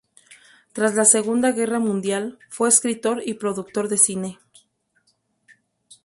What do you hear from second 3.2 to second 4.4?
y productor de cine.